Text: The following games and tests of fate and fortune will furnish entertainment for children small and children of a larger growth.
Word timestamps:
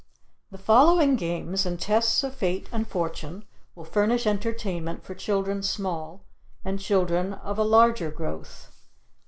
The 0.49 0.57
following 0.57 1.15
games 1.15 1.63
and 1.63 1.79
tests 1.79 2.23
of 2.23 2.33
fate 2.33 2.67
and 2.71 2.87
fortune 2.87 3.45
will 3.75 3.85
furnish 3.85 4.25
entertainment 4.25 5.03
for 5.03 5.13
children 5.13 5.61
small 5.61 6.23
and 6.65 6.79
children 6.79 7.33
of 7.33 7.59
a 7.59 7.63
larger 7.63 8.09
growth. 8.09 8.69